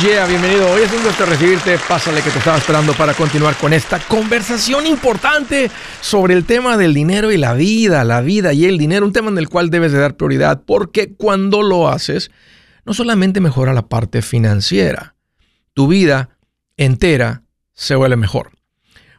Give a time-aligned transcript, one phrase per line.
[0.00, 0.70] yeah, bienvenido.
[0.70, 1.76] Hoy es un gusto recibirte.
[1.88, 5.70] Pásale que te estaba esperando para continuar con esta conversación importante
[6.00, 9.30] sobre el tema del dinero y la vida, la vida y el dinero, un tema
[9.30, 12.30] en el cual debes de dar prioridad porque cuando lo haces,
[12.84, 15.14] no solamente mejora la parte financiera,
[15.74, 16.30] tu vida
[16.76, 18.52] entera se vuelve mejor.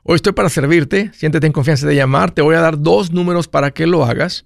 [0.04, 3.48] Hoy estoy para servirte, siéntete en confianza de llamar, te voy a dar dos números
[3.48, 4.46] para que lo hagas.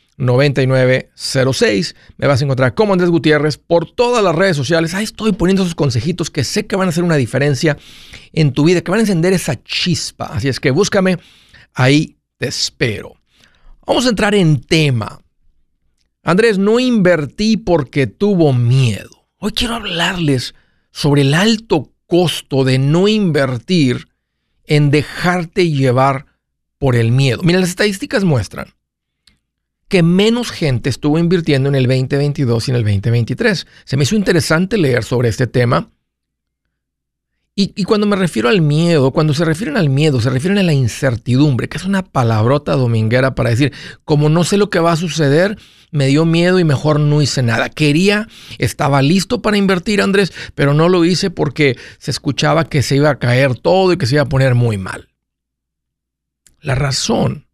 [0.21, 1.95] 9906.
[2.17, 4.93] Me vas a encontrar como Andrés Gutiérrez por todas las redes sociales.
[4.93, 7.77] Ahí estoy poniendo esos consejitos que sé que van a hacer una diferencia
[8.31, 10.27] en tu vida, que van a encender esa chispa.
[10.27, 11.17] Así es que búscame,
[11.73, 13.15] ahí te espero.
[13.85, 15.19] Vamos a entrar en tema.
[16.23, 19.09] Andrés, no invertí porque tuvo miedo.
[19.37, 20.53] Hoy quiero hablarles
[20.91, 24.07] sobre el alto costo de no invertir
[24.65, 26.27] en dejarte llevar
[26.77, 27.41] por el miedo.
[27.43, 28.75] Mira, las estadísticas muestran
[29.91, 33.67] que menos gente estuvo invirtiendo en el 2022 y en el 2023.
[33.83, 35.91] Se me hizo interesante leer sobre este tema.
[37.53, 40.71] Y, cuando me refiero al miedo, cuando se refieren al miedo, se refieren a la
[40.71, 43.73] incertidumbre, que es una palabrota dominguera para decir,
[44.05, 45.59] como no sé lo que va a suceder,
[45.91, 47.69] me dio miedo y mejor no hice nada.
[47.69, 52.95] Quería, estaba listo para invertir, Andrés, pero no lo hice porque se escuchaba que se
[52.95, 55.09] iba a caer todo y que se iba a poner muy mal.
[56.61, 57.45] La razón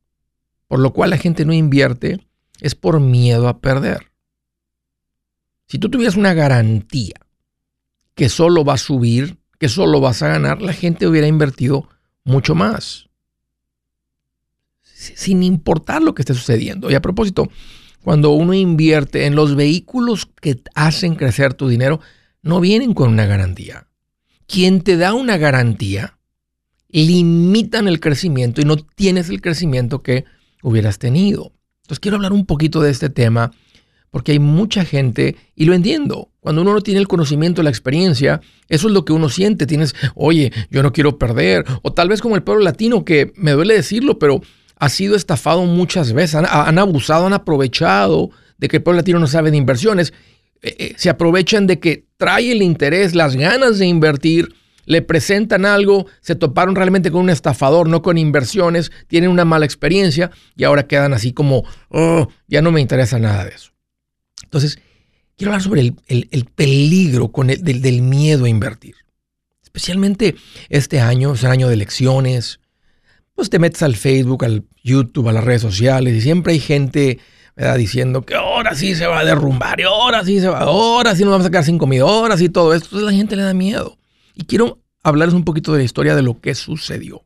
[0.68, 2.20] por lo cual la gente no invierte
[2.62, 4.12] es por miedo a perder.
[5.68, 7.16] Si tú tuvieras una garantía
[8.16, 11.90] que solo va a subir, que solo vas a ganar, la gente hubiera invertido
[12.24, 13.10] mucho más.
[14.82, 16.90] Sin importar lo que esté sucediendo.
[16.90, 17.50] Y a propósito,
[18.04, 22.00] cuando uno invierte en los vehículos que hacen crecer tu dinero,
[22.42, 23.88] no vienen con una garantía.
[24.48, 26.18] Quien te da una garantía
[26.90, 30.26] limitan el crecimiento y no tienes el crecimiento que
[30.64, 31.52] hubieras tenido.
[31.88, 33.54] Entonces quiero hablar un poquito de este tema
[34.12, 38.42] porque hay mucha gente, y lo entiendo, cuando uno no tiene el conocimiento, la experiencia,
[38.68, 39.66] eso es lo que uno siente.
[39.66, 41.64] Tienes, oye, yo no quiero perder.
[41.84, 44.42] O tal vez como el pueblo latino, que me duele decirlo, pero
[44.78, 46.36] ha sido estafado muchas veces.
[46.36, 50.14] Han, abusado, han aprovechado de que el pueblo latino no sabe de inversiones.
[50.62, 54.54] Eh, eh, se aprovechan de que trae el interés, las ganas de invertir
[54.88, 59.66] le presentan algo, se toparon realmente con un estafador, no con inversiones, tienen una mala
[59.66, 63.72] experiencia y ahora quedan así como, oh, ya no me interesa nada de eso.
[64.44, 64.80] Entonces,
[65.36, 68.96] quiero hablar sobre el, peligro con el, del, miedo a invertir.
[69.62, 70.36] Especialmente
[70.70, 72.62] este año, es año de elecciones.
[73.36, 77.20] Pues te metes al Facebook, al YouTube, a las redes sociales y siempre hay gente
[77.76, 81.24] diciendo que ahora sí se va a derrumbar y ahora sí se va, ahora sí
[81.24, 82.86] nos vamos a sacar sin comida, ahora sí todo esto.
[82.86, 83.98] Entonces la gente le da miedo.
[84.38, 87.24] Y quiero hablarles un poquito de la historia de lo que sucedió.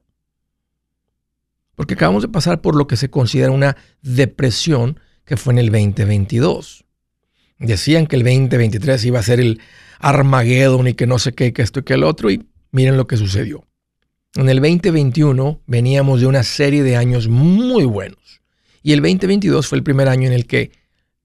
[1.76, 5.72] Porque acabamos de pasar por lo que se considera una depresión que fue en el
[5.72, 6.86] 2022.
[7.60, 9.60] Decían que el 2023 iba a ser el
[10.00, 13.08] Armageddon y que no sé qué, que esto y que el otro, y miren lo
[13.08, 13.68] que sucedió.
[14.36, 18.42] En el 2021 veníamos de una serie de años muy buenos.
[18.84, 20.72] Y el 2022 fue el primer año en el que,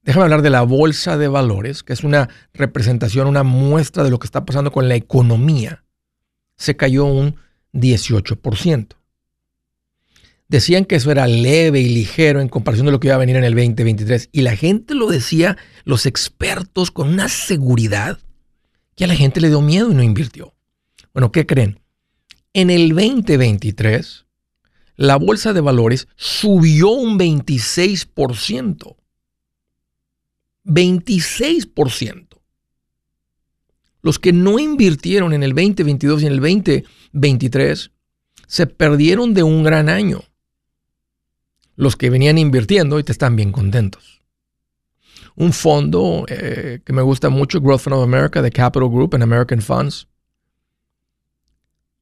[0.06, 4.18] déjame hablar de la bolsa de valores, que es una representación, una muestra de lo
[4.18, 5.82] que está pasando con la economía
[6.56, 7.36] se cayó un
[7.74, 8.96] 18%.
[10.48, 13.36] Decían que eso era leve y ligero en comparación de lo que iba a venir
[13.36, 14.28] en el 2023.
[14.32, 18.18] Y la gente lo decía, los expertos, con una seguridad
[18.94, 20.54] que a la gente le dio miedo y no invirtió.
[21.12, 21.80] Bueno, ¿qué creen?
[22.52, 24.24] En el 2023,
[24.94, 28.96] la bolsa de valores subió un 26%.
[30.66, 32.36] 26%
[34.06, 37.90] los que no invirtieron en el 2022 y en el 2023
[38.46, 40.22] se perdieron de un gran año.
[41.74, 44.22] Los que venían invirtiendo y te están bien contentos.
[45.34, 49.24] Un fondo eh, que me gusta mucho, Growth Fund of America, de Capital Group and
[49.24, 50.06] American Funds,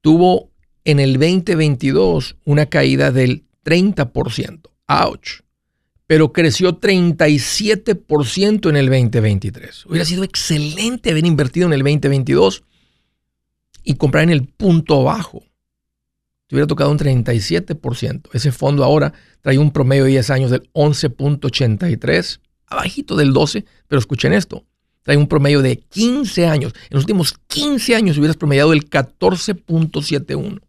[0.02, 0.50] tuvo
[0.84, 4.68] en el 2022 una caída del 30%.
[4.88, 5.42] ¡Auch!
[6.06, 9.86] Pero creció 37% en el 2023.
[9.86, 12.64] Hubiera sido excelente haber invertido en el 2022
[13.84, 15.42] y comprar en el punto bajo.
[16.46, 18.28] Te hubiera tocado un 37%.
[18.32, 23.98] Ese fondo ahora trae un promedio de 10 años del 11.83, abajito del 12, pero
[23.98, 24.64] escuchen esto.
[25.02, 26.72] Trae un promedio de 15 años.
[26.90, 30.60] En los últimos 15 años hubieras promediado el 14.71.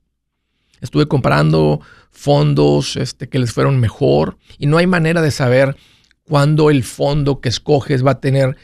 [0.81, 1.81] Estuve comparando
[2.15, 5.75] fondos este, que les fueron mejor y no hay manera de saber
[6.23, 8.56] cuándo el fondo que escoges va a tener,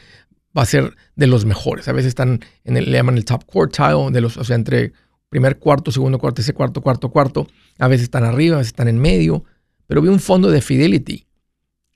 [0.56, 1.86] va a ser de los mejores.
[1.86, 4.92] A veces están en el, le llaman el top quartile, de los, o sea, entre
[5.28, 7.46] primer cuarto, segundo cuarto, ese cuarto, cuarto, cuarto.
[7.78, 9.44] A veces están arriba, a veces están en medio.
[9.86, 11.26] Pero vi un fondo de Fidelity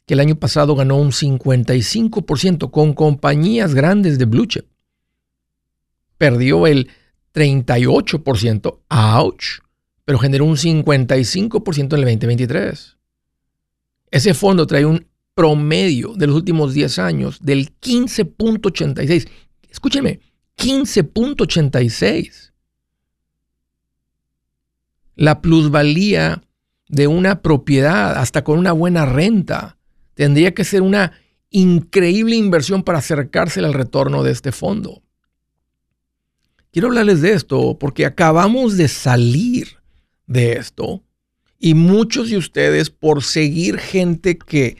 [0.07, 4.67] que el año pasado ganó un 55% con compañías grandes de blue chip.
[6.17, 6.89] Perdió el
[7.35, 9.45] 38%, ouch,
[10.07, 12.97] pero generó un 55% en el 2023.
[14.11, 19.29] Ese fondo trae un promedio de los últimos 10 años del 15.86.
[19.69, 20.21] Escúchenme,
[20.57, 22.47] 15.86
[25.17, 26.43] la plusvalía
[26.89, 29.79] de una propiedad, hasta con una buena renta,
[30.15, 31.13] tendría que ser una
[31.51, 35.03] increíble inversión para acercarse al retorno de este fondo.
[36.71, 39.79] Quiero hablarles de esto porque acabamos de salir
[40.27, 41.03] de esto
[41.59, 44.77] y muchos de ustedes por seguir gente que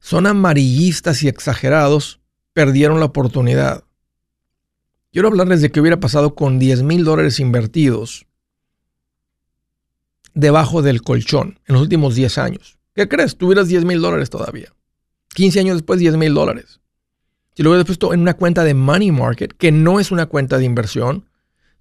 [0.00, 2.20] son amarillistas y exagerados
[2.52, 3.84] perdieron la oportunidad.
[5.12, 8.26] Quiero hablarles de qué hubiera pasado con 10 mil dólares invertidos
[10.34, 12.78] debajo del colchón en los últimos 10 años.
[12.94, 13.36] ¿Qué crees?
[13.36, 14.72] Tuvieras 10 mil dólares todavía.
[15.34, 16.80] 15 años después, 10 mil dólares.
[17.54, 20.58] Si lo hubieras puesto en una cuenta de money market, que no es una cuenta
[20.58, 21.28] de inversión,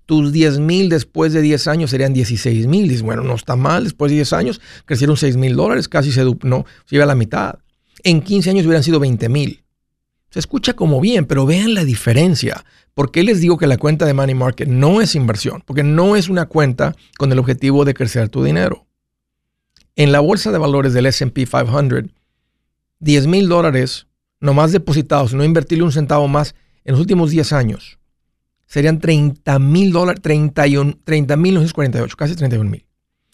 [0.06, 2.88] tus 10 mil después de 10 años serían 16 mil.
[2.88, 6.24] Dices, bueno, no está mal, después de 10 años crecieron 6 mil dólares, casi se,
[6.44, 7.60] no, se iba a la mitad.
[8.04, 9.64] En 15 años hubieran sido 20 mil.
[10.30, 12.66] Se escucha como bien, pero vean la diferencia.
[12.94, 15.64] ¿Por qué les digo que la cuenta de Money Market no es inversión?
[15.66, 18.88] Porque no es una cuenta con el objetivo de crecer tu dinero.
[19.96, 22.12] En la bolsa de valores del SP 500,
[23.00, 24.08] 10 mil dólares
[24.40, 28.00] nomás depositados, no invertirle un centavo más en los últimos 10 años,
[28.74, 32.84] serían 30 mil dólares, 30 mil 948, casi 31 mil.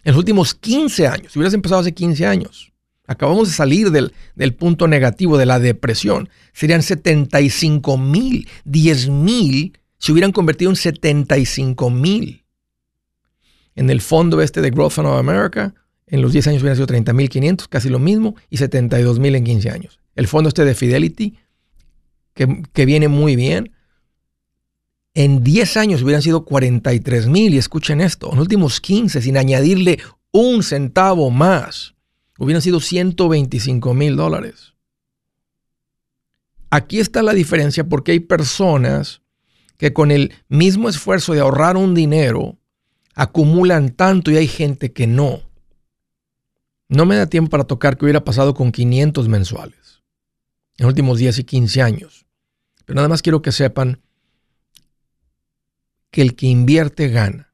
[0.03, 2.73] En los últimos 15 años, si hubieras empezado hace 15 años,
[3.07, 4.11] acabamos de salir del,
[4.55, 11.89] punto negativo de la depresión, serían 75 mil, 10 mil se hubieran convertido en 75
[11.89, 12.43] mil.
[13.75, 15.73] En el fondo este de Growth Fund of America,
[16.07, 19.35] en los 10 años hubieran sido 30 mil 500, casi lo mismo, y 72 mil
[19.35, 20.01] en 15 años.
[20.15, 21.37] El fondo este de Fidelity,
[22.33, 23.71] que viene muy bien,
[25.19, 29.35] en 10 años hubieran sido 43 mil, y escuchen esto, en los últimos 15, sin
[29.35, 29.99] añadirle
[30.31, 31.93] un centavo más,
[32.37, 34.75] hubieran sido 125 mil dólares.
[36.69, 39.21] Aquí está la diferencia porque hay personas
[39.77, 42.57] que con el mismo esfuerzo de ahorrar un dinero
[43.13, 45.41] acumulan tanto y hay gente que no.
[46.87, 50.01] No me da tiempo para tocar qué hubiera pasado con 500 mensuales
[50.77, 52.25] en los últimos 10 y 15 años.
[52.85, 53.99] Pero nada más quiero que sepan
[56.11, 57.53] que el que invierte gana.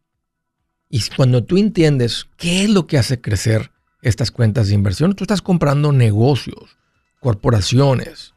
[0.90, 3.72] Y cuando tú entiendes qué es lo que hace crecer
[4.06, 5.14] estas cuentas de inversión.
[5.14, 6.78] Tú estás comprando negocios,
[7.20, 8.34] corporaciones,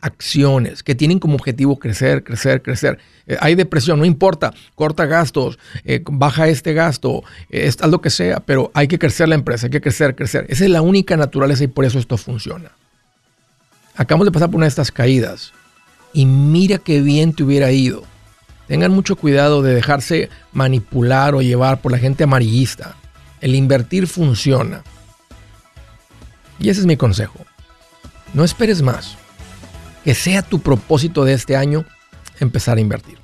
[0.00, 2.98] acciones que tienen como objetivo crecer, crecer, crecer.
[3.26, 8.40] Eh, hay depresión, no importa, corta gastos, eh, baja este gasto, eh, lo que sea,
[8.40, 10.46] pero hay que crecer la empresa, hay que crecer, crecer.
[10.48, 12.72] Esa es la única naturaleza y por eso esto funciona.
[13.94, 15.52] Acabamos de pasar por una de estas caídas
[16.12, 18.02] y mira qué bien te hubiera ido.
[18.66, 22.96] Tengan mucho cuidado de dejarse manipular o llevar por la gente amarillista.
[23.40, 24.82] El invertir funciona.
[26.58, 27.38] Y ese es mi consejo.
[28.32, 29.16] No esperes más.
[30.04, 31.84] Que sea tu propósito de este año
[32.40, 33.23] empezar a invertir.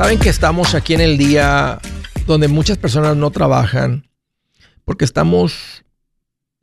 [0.00, 1.78] Saben que estamos aquí en el día
[2.26, 4.08] donde muchas personas no trabajan
[4.86, 5.84] porque estamos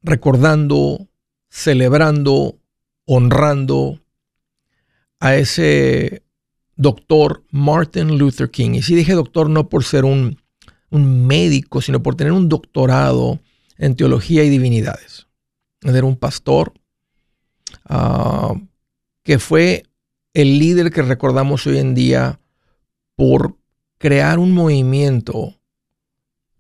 [0.02, 1.08] recordando,
[1.48, 2.60] celebrando,
[3.06, 4.02] honrando
[5.20, 6.24] a ese
[6.78, 8.72] doctor Martin Luther King.
[8.72, 10.40] Y sí dije doctor no por ser un,
[10.90, 13.40] médico, sino por tener un doctorado
[13.78, 15.28] en teología y divinidades.
[15.82, 16.74] Era un pastor
[17.86, 18.56] ah,
[19.22, 19.84] que fue
[20.34, 22.40] el líder que recordamos hoy en día
[23.18, 23.58] por
[23.98, 25.60] crear un movimiento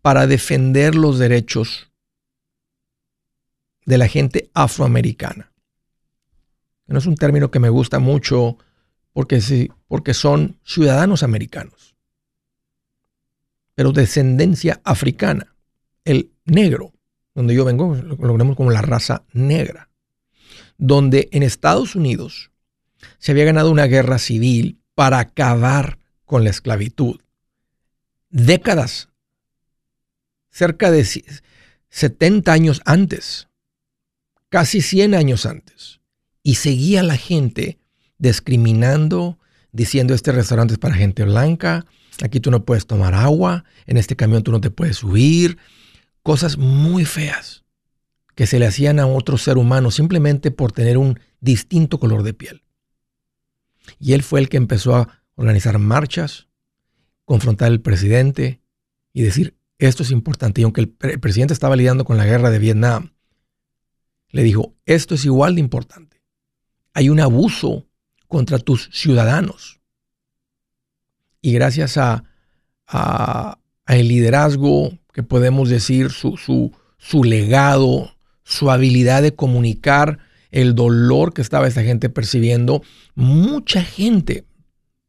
[0.01, 1.91] para defender los derechos
[3.85, 5.53] de la gente afroamericana.
[6.87, 8.57] No es un término que me gusta mucho
[9.13, 11.95] porque, sí, porque son ciudadanos americanos,
[13.75, 15.55] pero descendencia africana,
[16.05, 16.91] el negro,
[17.35, 19.91] donde yo vengo, lo logramos como la raza negra,
[20.77, 22.51] donde en Estados Unidos
[23.19, 27.19] se había ganado una guerra civil para acabar con la esclavitud.
[28.29, 29.09] Décadas,
[30.51, 31.07] cerca de
[31.89, 33.47] 70 años antes,
[34.49, 36.01] casi 100 años antes,
[36.43, 37.79] y seguía la gente
[38.19, 39.39] discriminando,
[39.71, 41.85] diciendo este restaurante es para gente blanca,
[42.21, 45.57] aquí tú no puedes tomar agua, en este camión tú no te puedes subir,
[46.23, 47.63] cosas muy feas
[48.35, 52.33] que se le hacían a otro ser humano simplemente por tener un distinto color de
[52.33, 52.63] piel.
[53.97, 56.47] Y él fue el que empezó a organizar marchas,
[57.23, 58.59] confrontar al presidente
[59.13, 60.61] y decir, esto es importante.
[60.61, 63.13] Y aunque el, presidente estaba lidiando con la guerra de Vietnam,
[64.31, 66.23] le dijo, esto es igual de importante.
[66.93, 67.87] Hay un abuso
[68.27, 69.79] contra tus ciudadanos.
[71.39, 72.23] Y gracias a,
[73.87, 81.33] el liderazgo, que podemos decir, su, su, su legado, su habilidad de comunicar el dolor
[81.33, 82.81] que estaba esta gente percibiendo,
[83.13, 84.45] mucha gente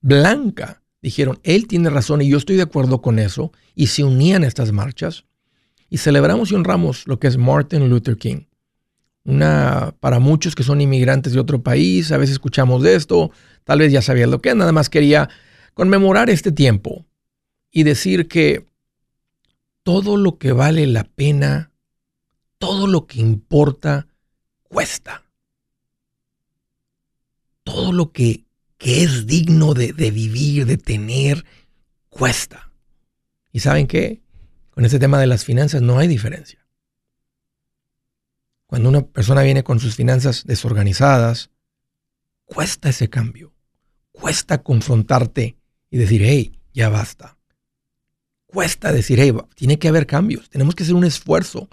[0.00, 4.42] blanca dijeron, él tiene razón y yo estoy de acuerdo con eso, y se unían
[4.42, 5.24] a estas marchas,
[5.88, 8.44] y celebramos y honramos lo que es Martin Luther King.
[9.24, 13.30] Una, para muchos que son inmigrantes de otro país, a veces escuchamos de esto,
[13.64, 15.28] tal vez ya sabían lo que nada más quería
[15.74, 17.06] conmemorar este tiempo
[17.70, 18.66] y decir que
[19.82, 21.70] todo lo que vale la pena,
[22.58, 24.08] todo lo que importa,
[24.62, 25.22] cuesta.
[27.64, 28.47] Todo lo que
[28.78, 31.44] que es digno de, vivir, de tener,
[32.08, 32.72] cuesta.
[33.52, 34.22] ¿Y saben qué?
[34.70, 36.64] Con este tema de las finanzas no hay diferencia.
[38.66, 41.50] Cuando una persona viene con sus finanzas desorganizadas,
[42.44, 43.52] cuesta ese cambio.
[44.12, 45.56] Cuesta confrontarte
[45.90, 47.36] y decir, hey, ya basta.
[48.46, 51.68] Cuesta decir, hey, tiene que haber cambios, tenemos que hacer un esfuerzo,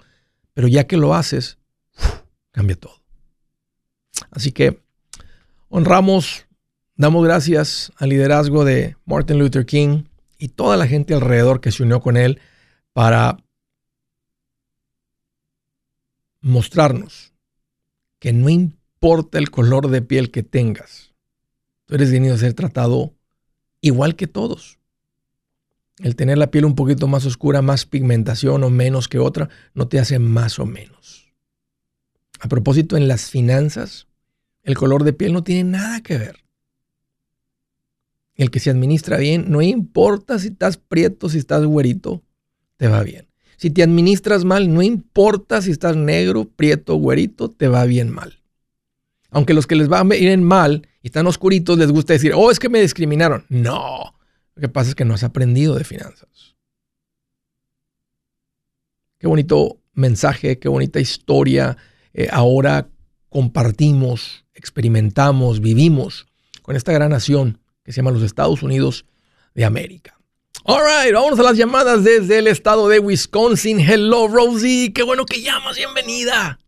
[0.54, 1.58] pero ya que lo haces,
[2.50, 3.02] cambia todo.
[4.30, 4.82] Así que
[5.68, 6.45] honramos
[6.98, 10.04] Damos gracias al liderazgo de Martin Luther King
[10.38, 12.40] y toda la gente alrededor que se unió con él
[12.94, 13.36] para
[16.40, 17.34] mostrarnos
[18.18, 21.12] que no importa el color de piel que tengas,
[21.84, 23.12] tú eres venido a ser tratado
[23.82, 24.78] igual que todos.
[25.98, 29.86] El tener la piel un poquito más oscura, más pigmentación o menos que otra, no
[29.86, 31.30] te hace más o menos.
[32.40, 34.06] A propósito, en las finanzas,
[34.62, 36.45] el color de piel no tiene nada que ver
[38.36, 42.22] el que se administra bien, no importa si estás prieto, si estás güerito,
[42.76, 43.28] te va bien.
[43.56, 48.42] Si te administras mal, no importa si estás negro, prieto, güerito, te va bien mal.
[49.30, 52.58] Aunque los que les va bien mal y están oscuritos les gusta decir, oh, es
[52.58, 53.46] que me discriminaron.
[53.48, 54.14] No,
[54.54, 56.54] lo que pasa es que no has aprendido de finanzas.
[59.18, 61.76] Qué bonito mensaje, qué bonita historia.
[62.12, 62.88] Eh, ahora
[63.30, 66.26] compartimos, experimentamos, vivimos
[66.62, 69.06] con esta gran nación que se llama los Estados Unidos
[69.54, 70.18] de América.
[70.64, 73.78] All right, vamos a las llamadas desde el estado de Wisconsin.
[73.78, 74.92] Hello, Rosie.
[74.92, 75.76] Qué bueno que llamas.
[75.76, 76.58] Bienvenida.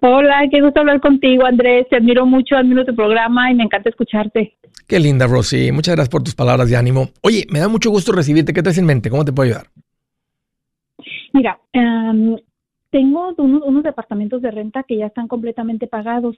[0.00, 1.86] Hola, qué gusto hablar contigo, Andrés.
[1.88, 4.56] Te admiro mucho, admiro tu programa y me encanta escucharte.
[4.88, 5.70] Qué linda, Rosy.
[5.70, 7.10] Muchas gracias por tus palabras de ánimo.
[7.22, 8.52] Oye, me da mucho gusto recibirte.
[8.52, 9.08] ¿Qué traes en mente?
[9.08, 9.68] ¿Cómo te puedo ayudar?
[11.32, 12.36] Mira, um,
[12.94, 16.36] tengo unos, departamentos de renta que ya están completamente pagados.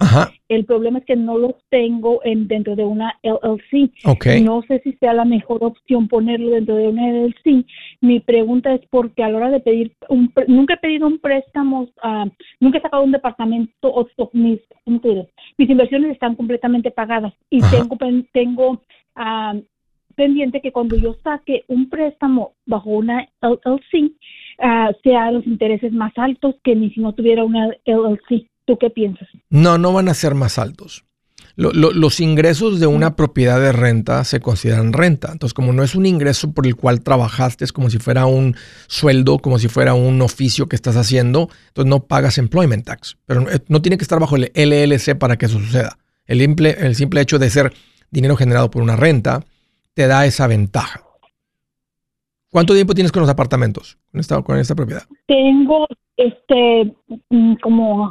[0.48, 3.92] El problema es que no los tengo en, dentro de una LLC.
[4.42, 7.66] No sé si sea la mejor opción ponerlo dentro de una LLC.
[8.00, 11.90] Mi pregunta es porque a la hora de pedir, un, nunca he pedido un préstamo,
[12.02, 12.24] ah,
[12.58, 17.98] nunca he sacado un departamento, o, mis, mis inversiones están completamente pagadas y tengo,
[18.32, 18.80] tengo
[19.14, 19.52] ah,
[20.14, 24.14] pendiente que cuando yo saque un préstamo bajo una LLC,
[24.58, 28.46] uh, sea los intereses más altos que ni si no tuviera una LLC.
[28.64, 29.28] ¿Tú qué piensas?
[29.48, 31.04] No, no van a ser más altos.
[31.56, 35.30] los ingresos de una propiedad de renta se consideran renta.
[35.30, 38.56] Entonces, como no es un ingreso por el cual trabajaste, es como si fuera un
[38.88, 43.16] sueldo, como si fuera un oficio que estás haciendo, entonces no pagas employment tax.
[43.24, 45.96] Pero no, no tiene que estar bajo el LLC para que eso suceda.
[46.26, 47.72] El, el simple hecho de ser
[48.10, 49.44] dinero generado por una renta
[49.94, 51.05] te da esa ventaja.
[52.56, 55.02] ¿Cuánto tiempo tienes con los apartamentos, con esta, con esta propiedad?
[55.26, 55.86] Tengo
[56.16, 56.90] este
[57.28, 58.10] mm, como,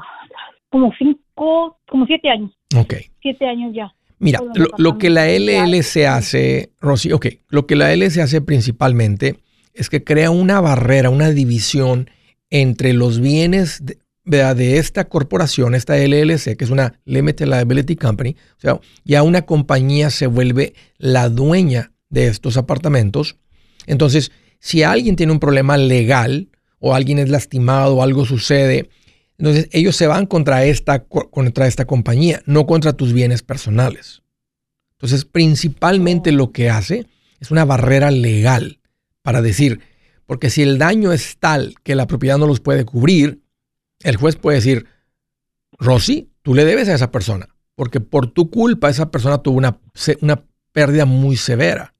[0.70, 2.52] como cinco, como siete años.
[2.78, 2.94] Ok.
[3.24, 3.92] Siete años ya.
[4.20, 4.40] Mira,
[4.78, 9.38] lo, que la LLC hace, Rosy, ok, lo que la LLC hace principalmente
[9.74, 12.12] es que crea una barrera, una división
[12.52, 18.36] entre los bienes de, de esta corporación, esta LLC, que es una Limited Liability Company,
[18.58, 23.38] o sea, ya una compañía se vuelve la dueña de estos apartamentos.
[23.88, 26.50] Entonces, si alguien tiene un problema legal
[26.80, 28.90] o alguien es lastimado o algo sucede,
[29.38, 34.22] entonces ellos se van contra esta, contra esta compañía, no contra tus bienes personales.
[34.94, 37.08] Entonces, principalmente lo que hace
[37.40, 38.80] es una barrera legal
[39.22, 39.82] para decir,
[40.26, 43.42] porque si el daño es tal que la propiedad no los puede cubrir,
[44.02, 44.86] el juez puede decir,
[45.78, 49.80] Rosy, tú le debes a esa persona, porque por tu culpa esa persona tuvo una,
[50.22, 51.94] una pérdida muy severa.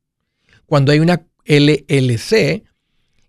[0.66, 2.64] Cuando hay una LLC,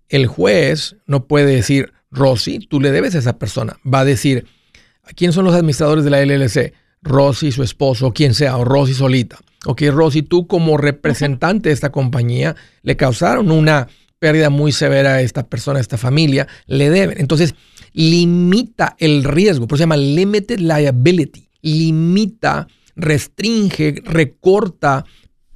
[0.08, 3.78] el juez no puede decir, Rosy, tú le debes a esa persona.
[3.86, 4.46] Va a decir,
[5.14, 6.72] ¿quién son los administradores de la LLC?
[7.02, 9.38] Rosy, su esposo, quien sea, o Rosy solita.
[9.66, 15.20] Ok, Rosy, tú como representante de esta compañía le causaron una pérdida muy severa a
[15.20, 17.20] esta persona, a esta familia, le deben.
[17.20, 17.54] Entonces,
[17.92, 25.04] limita el riesgo, por eso se llama limited liability, limita, restringe, recorta,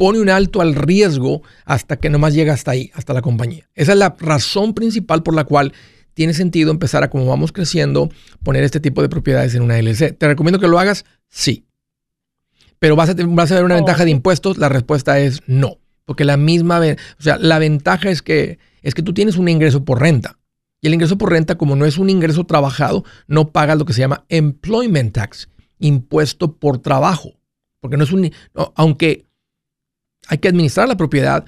[0.00, 3.68] pone un alto al riesgo hasta que nomás llega hasta ahí, hasta la compañía.
[3.74, 5.74] Esa es la razón principal por la cual
[6.14, 8.08] tiene sentido empezar a, como vamos creciendo,
[8.42, 10.16] poner este tipo de propiedades en una LLC.
[10.16, 11.04] ¿Te recomiendo que lo hagas?
[11.28, 11.66] Sí.
[12.78, 14.56] ¿Pero vas a, vas a ver una ventaja de impuestos?
[14.56, 15.76] La respuesta es no.
[16.06, 19.84] Porque la misma, o sea, la ventaja es que, es que tú tienes un ingreso
[19.84, 20.38] por renta.
[20.80, 23.92] Y el ingreso por renta, como no es un ingreso trabajado, no paga lo que
[23.92, 27.32] se llama employment tax, impuesto por trabajo.
[27.80, 28.32] Porque no es un.
[28.76, 29.26] aunque
[30.30, 31.44] hay que administrar la propiedad,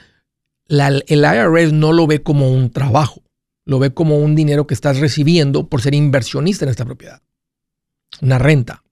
[0.69, 3.23] el IRS no lo ve como un trabajo,
[3.65, 7.23] lo ve como un dinero que estás recibiendo por ser inversionista en esta propiedad.
[8.21, 8.83] Una renta.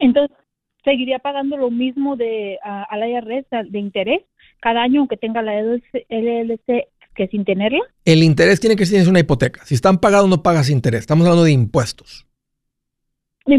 [0.00, 0.36] Entonces,
[0.84, 4.22] ¿seguiría pagando lo mismo de, al IRS de interés
[4.60, 7.80] cada año, aunque tenga la LLC que sin tenerla?
[8.04, 9.64] El interés tiene que ser una hipoteca.
[9.64, 11.00] Si están pagados, no pagas interés.
[11.00, 12.26] Estamos hablando de impuestos.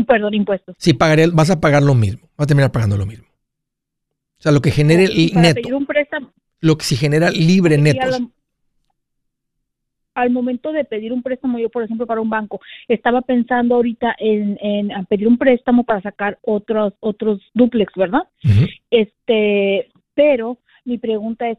[0.05, 0.75] Perdón, impuestos.
[0.77, 2.27] Si pagaré, vas a pagar lo mismo.
[2.35, 3.26] Vas a terminar pagando lo mismo.
[4.39, 5.75] O sea, lo que genere el neto.
[5.75, 6.31] un préstamo.
[6.59, 8.07] Lo que si genera libre neto.
[10.13, 14.15] Al, momento de pedir un préstamo, yo por ejemplo para un banco, estaba pensando ahorita
[14.17, 18.23] en, en pedir un préstamo para sacar otros otros duplex, ¿verdad?
[18.89, 21.57] Este, pero mi pregunta es,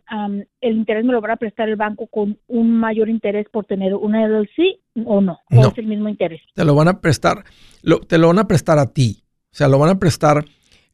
[0.63, 3.95] ¿el interés me lo va a prestar el banco con un mayor interés por tener
[3.95, 5.39] una LLC o no?
[5.51, 6.41] ¿O es el mismo interés?
[6.55, 7.45] Te lo van a prestar,
[8.09, 9.23] te lo van a prestar a ti.
[9.53, 10.45] O sea, lo van a prestar,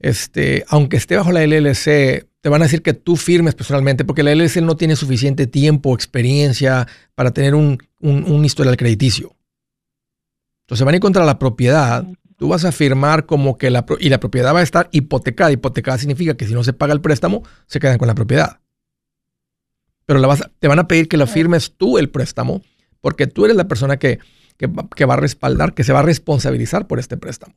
[0.05, 4.23] este, aunque esté bajo la LLC, te van a decir que tú firmes personalmente, porque
[4.23, 9.35] la LLC no tiene suficiente tiempo experiencia para tener un, un historial crediticio.
[10.63, 14.09] Entonces van a ir contra la propiedad Tú vas a firmar como que la, y
[14.09, 15.53] la propiedad va a estar hipotecada.
[15.53, 18.61] Hipotecada significa que si no se paga el préstamo, se quedan con la propiedad.
[20.05, 22.63] Pero la vas te van a pedir que lo firmes tú el préstamo,
[23.01, 24.19] porque tú eres la persona que,
[24.63, 27.55] va a respaldar, que se va a responsabilizar por este préstamo.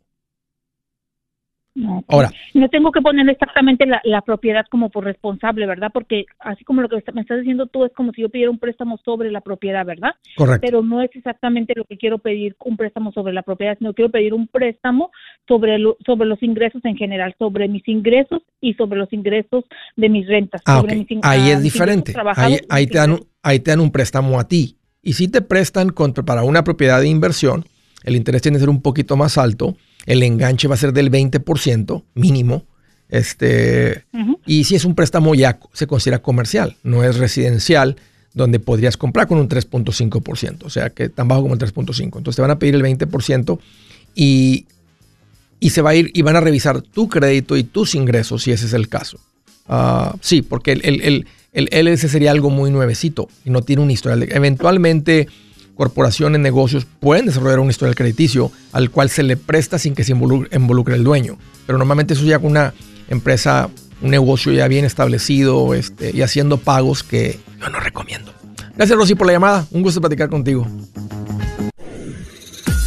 [2.08, 2.32] Ahora.
[2.54, 5.92] No tengo que poner exactamente la, la, propiedad como por responsable, ¿verdad?
[5.94, 8.58] Porque así como lo que me estás diciendo tú es como si yo pidiera un
[8.58, 10.12] préstamo sobre la propiedad, ¿verdad?
[10.36, 10.66] Correcto.
[10.66, 14.10] Pero no es exactamente lo que quiero pedir, un préstamo sobre la propiedad, sino quiero
[14.10, 15.12] pedir un préstamo
[15.48, 20.10] sobre, lo, sobre los ingresos en general, sobre mis ingresos y sobre los ingresos de
[20.10, 20.62] mis rentas.
[20.66, 22.14] Ah, sobre mis, ahí es diferente.
[22.36, 24.78] Ahí, ahí, te dan un, ahí te dan un préstamo a ti.
[25.04, 27.66] Y si te prestan contra, para una propiedad de inversión,
[28.04, 31.12] el interés tiene que ser un poquito más alto el enganche va a ser del
[31.12, 32.66] 20% mínimo.
[33.10, 34.06] Este,
[34.46, 37.98] Y si es un préstamo ya se considera comercial, no es residencial,
[38.34, 42.04] donde podrías comprar con un 3.5%, o sea que tan bajo como el 3.5%.
[42.04, 43.60] Entonces te van a pedir el 20%
[44.16, 44.66] y,
[45.60, 48.52] y se va a ir y van a revisar tu crédito y tus ingresos si
[48.52, 49.20] ese es el caso.
[49.68, 53.82] Ah, sí, porque el, el, el, el, LS sería algo muy nuevecito y no tiene
[53.82, 54.24] un historial.
[54.32, 55.28] Eventualmente
[55.78, 60.12] corporaciones, negocios pueden desarrollar un historial crediticio al cual se le presta sin que se
[60.12, 61.38] involucre, el dueño.
[61.66, 62.74] Pero normalmente eso ya con una
[63.08, 63.70] empresa,
[64.02, 68.34] un negocio ya bien establecido este, y haciendo pagos que yo no recomiendo.
[68.76, 69.68] Gracias Rosy por la llamada.
[69.72, 70.68] Un gusto platicar contigo.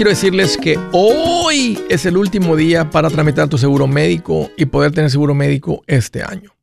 [0.00, 4.92] Quiero decirles que hoy es el último día para tramitar tu seguro médico y poder
[4.92, 6.56] tener seguro médico este año.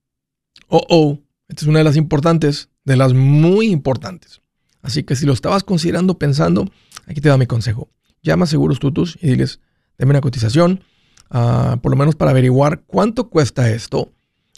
[0.70, 4.42] Oh, oh, esta es una de las importantes, de las muy importantes.
[4.82, 6.68] Así que si lo estabas considerando, pensando,
[7.06, 7.92] aquí te da mi consejo.
[8.24, 9.60] Llama a Seguros Tutus y diles,
[10.00, 10.84] deme una cotización,
[11.30, 14.12] uh, por lo menos para averiguar cuánto cuesta esto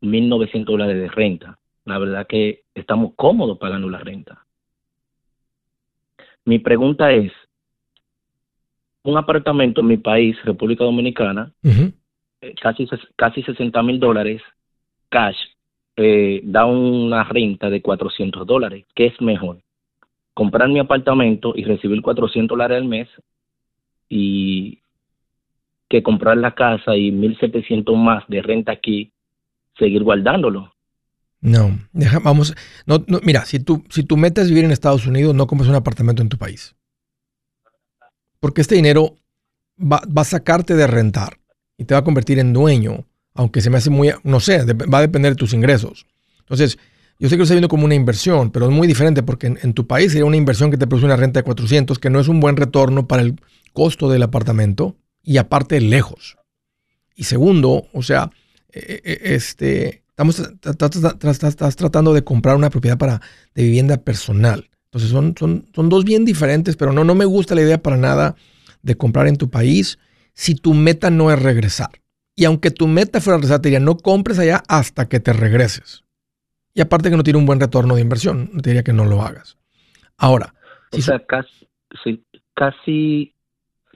[0.00, 1.58] 1.900 dólares de renta.
[1.84, 4.44] La verdad que estamos cómodos pagando la renta.
[6.44, 7.32] Mi pregunta es,
[9.02, 14.42] un apartamento en mi país, República Dominicana, eh, casi, casi 60 mil dólares
[15.10, 15.36] cash,
[15.96, 18.86] eh, da una renta de 400 dólares.
[18.94, 19.58] ¿Qué es mejor?
[20.34, 23.08] comprar mi apartamento y recibir 400 dólares al mes
[24.08, 24.80] y
[25.88, 29.12] que comprar la casa y 1.700 más de renta aquí,
[29.78, 30.72] seguir guardándolo.
[31.40, 32.54] No, deja, vamos,
[32.86, 35.74] no, no, mira, si tú, si tú metes vivir en Estados Unidos, no compres un
[35.74, 36.74] apartamento en tu país.
[38.40, 39.16] Porque este dinero
[39.78, 41.38] va, va, a sacarte de rentar
[41.76, 44.98] y te va a convertir en dueño, aunque se me hace muy, no sé, va
[44.98, 46.06] a depender de tus ingresos.
[46.40, 46.78] Entonces,
[47.18, 49.58] yo sé que lo estoy viendo como una inversión, pero es muy diferente porque en,
[49.62, 52.20] en, tu país sería una inversión que te produce una renta de 400, que no
[52.20, 53.38] es un buen retorno para el
[53.74, 56.36] costo del apartamento y aparte lejos.
[57.16, 58.30] Y segundo, o sea,
[58.72, 63.20] e, e, este, Estamos estás tratando de comprar una propiedad para,
[63.52, 64.70] de vivienda personal.
[64.84, 67.96] Entonces son, son, son dos bien diferentes, pero no, no me gusta la idea para
[67.96, 68.36] nada
[68.82, 69.98] de comprar en tu país
[70.32, 71.90] si tu meta no es regresar.
[72.36, 76.04] Y aunque tu meta fuera regresar, te diría, no compres allá hasta que te regreses.
[76.74, 79.20] Y aparte que no tiene un buen retorno de inversión, te diría que no lo
[79.20, 79.56] hagas.
[80.16, 80.54] Ahora.
[80.92, 83.33] O sea, casi, casi,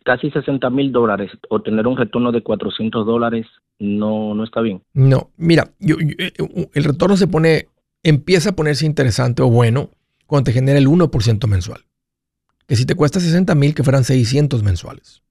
[0.08, 3.44] casi 60 mil dólares o tener un retorno de 400 dólares
[3.78, 4.82] no, no está bien.
[4.94, 6.32] No, mira, eh,
[6.72, 7.68] el retorno se pone,
[8.02, 9.90] empieza a ponerse interesante o bueno
[10.26, 11.82] cuando te genera el 1% mensual.
[12.66, 15.22] Que si te cuesta 60 mil, que fueran 600 mensuales.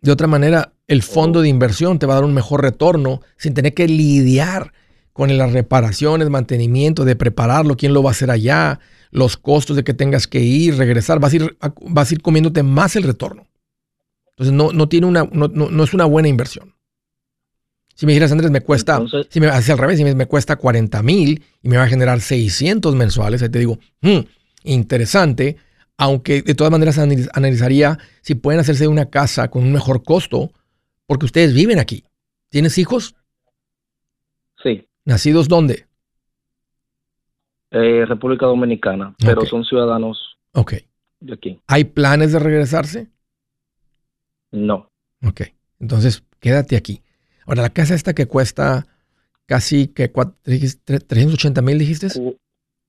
[0.00, 3.54] De otra manera, el fondo de inversión te va a dar un mejor retorno sin
[3.54, 4.72] tener que lidiar
[5.18, 8.78] con las reparaciones, mantenimiento, de prepararlo, quién lo va a hacer allá,
[9.10, 11.18] los costos de que tengas que ir, regresar.
[11.18, 13.48] Vas a ir, vas a ir comiéndote más el retorno.
[14.30, 16.76] Entonces no, no tiene una, no, no, es una buena inversión.
[17.96, 21.02] Si me dijeras, Andrés, me cuesta, si me hace al revés, si me, cuesta 40
[21.02, 24.20] mil y me va a generar 600 mensuales, ahí te digo, hmm,
[24.62, 25.56] interesante,
[25.96, 30.52] aunque de todas maneras analizaría si pueden hacerse una casa con un mejor costo,
[31.06, 32.04] porque ustedes viven aquí.
[32.50, 33.16] ¿Tienes hijos?
[35.08, 35.86] ¿Nacidos dónde?
[37.70, 40.80] Eh, República Dominicana, pero son ciudadanos okay.
[41.20, 41.60] de aquí.
[41.66, 43.08] ¿Hay planes de regresarse?
[44.50, 44.90] No.
[45.26, 45.40] Ok,
[45.80, 47.00] entonces quédate aquí.
[47.46, 48.86] Ahora, la casa esta que cuesta
[49.46, 52.08] casi que 380 mil, dijiste?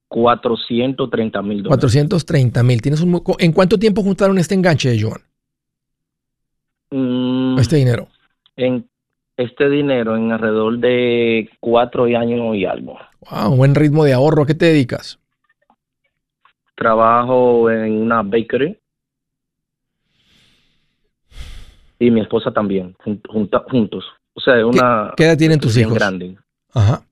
[0.09, 1.69] 430 mil dólares.
[1.69, 2.81] 430 mil.
[2.81, 5.21] ¿Tienes un, ¿En cuánto tiempo juntaron este enganche, Joan?
[6.91, 8.09] Mm, este dinero.
[8.57, 8.88] En
[9.39, 12.99] este dinero en alrededor de cuatro años y algo.
[13.31, 14.43] Wow, buen ritmo de ahorro.
[14.43, 15.17] ¿A qué te dedicas?
[16.75, 18.77] Trabajo en una bakery
[21.99, 22.95] y mi esposa también,
[23.29, 24.05] juntos.
[24.33, 25.13] O sea, una...
[25.15, 25.93] ¿Qué, edad tienen tus hijos?
[25.93, 26.37] grande.
[26.73, 27.03] Ajá.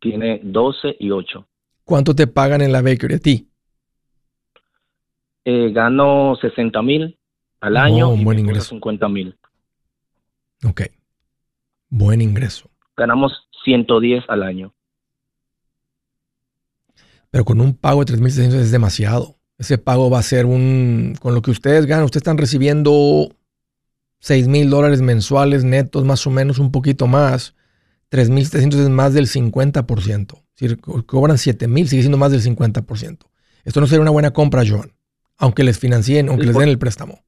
[0.00, 1.46] Tiene 12 y 8.
[1.84, 3.48] ¿Cuánto te pagan en la bakery a ti?
[5.44, 7.16] Eh, gano 60 mil
[7.60, 8.70] al año un buen ingreso.
[8.70, 9.36] 50 mil.
[10.64, 10.82] Ok.
[11.94, 12.70] Buen ingreso.
[12.96, 14.72] Ganamos 110 al año.
[17.30, 19.36] Pero con un pago de 3.600 es demasiado.
[19.58, 21.14] Ese pago va a ser un...
[21.20, 23.28] Con lo que ustedes ganan, ustedes están recibiendo
[24.20, 27.54] 6 mil dólares mensuales netos, más o menos un poquito más.
[28.10, 30.42] 3.700 es más del 50%.
[30.54, 33.18] Si cobran 7 mil, sigue siendo más del 50%.
[33.64, 34.92] Esto no sería una buena compra, Joan,
[35.36, 37.20] aunque les financien, aunque les den el préstamo.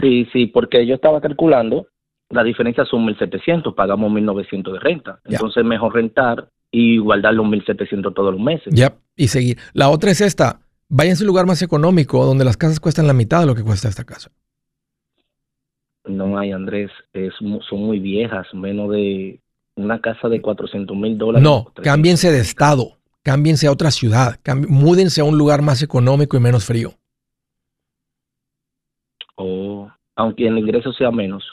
[0.00, 1.88] Sí, sí, porque yo estaba calculando,
[2.30, 5.20] la diferencia son 1.700, pagamos 1.900 de renta.
[5.24, 8.72] Entonces mejor rentar y guardar los 1.700 todos los meses.
[8.72, 9.58] Ya, y seguir.
[9.74, 13.12] La otra es esta, váyanse a un lugar más económico, donde las casas cuestan la
[13.12, 14.30] mitad de lo que cuesta esta casa.
[16.04, 17.34] No hay, Andrés, es,
[17.68, 19.40] son muy viejas, menos de
[19.74, 21.42] una casa de 400 mil dólares.
[21.42, 24.38] No, cámbiense de estado, cámbiense a otra ciudad,
[24.68, 26.92] múdense a un lugar más económico y menos frío.
[29.34, 31.44] O aunque el ingreso sea menos.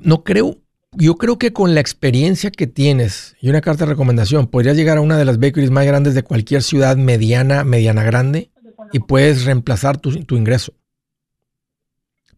[0.00, 0.58] No creo,
[0.92, 4.98] yo creo que con la experiencia que tienes y una carta de recomendación, podrías llegar
[4.98, 8.50] a una de las bakeries más grandes de cualquier ciudad mediana, mediana grande,
[8.92, 10.72] y puedes reemplazar tu, tu ingreso.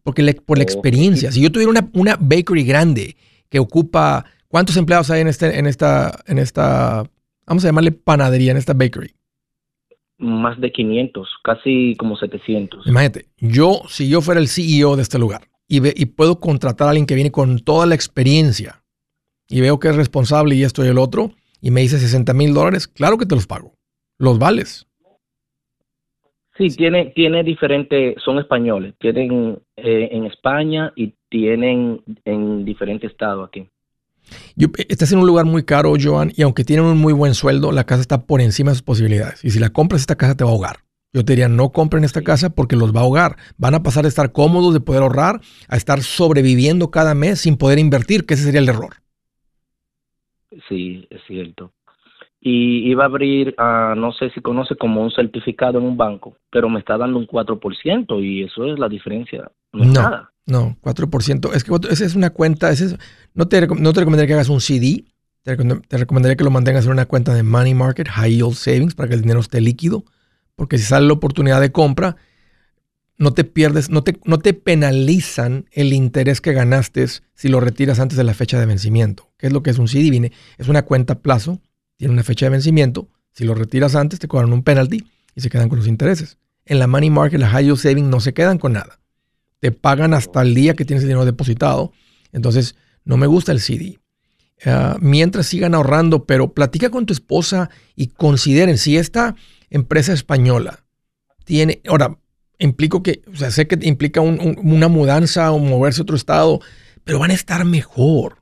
[0.03, 3.15] Porque por la experiencia, si yo tuviera una, una, bakery grande
[3.49, 7.03] que ocupa, ¿cuántos empleados hay en, este, en, esta, en esta,
[7.45, 9.13] vamos a llamarle panadería, en esta bakery?
[10.17, 12.87] Más de 500, casi como 700.
[12.87, 16.87] Imagínate, yo, si yo fuera el CEO de este lugar y, ve, y puedo contratar
[16.87, 18.83] a alguien que viene con toda la experiencia
[19.47, 21.31] y veo que es responsable y esto y el otro,
[21.61, 23.73] y me dice 60 mil dólares, claro que te los pago.
[24.17, 24.85] Los vales.
[26.57, 33.47] Sí, tiene, tiene diferentes, son españoles, tienen eh, en España y tienen en diferentes estados
[33.47, 33.65] aquí.
[34.57, 37.71] Yo, estás en un lugar muy caro, Joan, y aunque tienen un muy buen sueldo,
[37.71, 39.43] la casa está por encima de sus posibilidades.
[39.45, 40.77] Y si la compras, esta casa te va a ahogar.
[41.13, 43.35] Yo te diría, no compren esta casa porque los va a ahogar.
[43.57, 47.57] Van a pasar de estar cómodos, de poder ahorrar, a estar sobreviviendo cada mes sin
[47.57, 48.95] poder invertir, que ese sería el error.
[50.69, 51.73] Sí, es cierto.
[52.43, 56.37] y iba a abrir, uh, no sé si conoce como un certificado en un banco,
[56.49, 59.51] pero me está dando un 4% y eso es la diferencia.
[59.73, 60.31] No, no, nada.
[60.47, 61.53] no 4%.
[61.53, 62.97] Es que esa es una cuenta, ese
[63.35, 65.05] no, te, no te recomendaría que hagas un CD,
[65.43, 68.95] te, te, recomendaría que lo mantengas en una cuenta de Money Market, High Yield Savings,
[68.95, 70.03] para que el dinero esté líquido,
[70.61, 72.17] porque si sale la oportunidad de compra,
[73.17, 77.99] no te pierdes, no te, no te penalizan el interés que ganaste si lo retiras
[77.99, 79.31] antes de la fecha de vencimiento.
[79.39, 80.11] ¿Qué es lo que es un CD?
[80.11, 81.59] Viene, es una cuenta plazo
[81.97, 83.09] tiene una fecha de vencimiento.
[83.31, 86.37] Si lo retiras antes, te cobran un penalty y se quedan con los intereses.
[86.63, 88.99] En la money market, la high yield saving no se quedan con nada.
[89.61, 91.91] Te pagan hasta el día que tienes el dinero depositado.
[92.33, 93.97] Entonces, no me gusta el CD.
[94.63, 99.35] Ah, mientras sigan ahorrando, pero platica con tu esposa y consideren si esta
[99.71, 100.83] empresa española
[101.43, 102.17] tiene, ahora,
[102.59, 106.59] implico que, o sea, sé que implica una mudanza o moverse a otro estado,
[107.03, 108.37] pero van a estar mejor.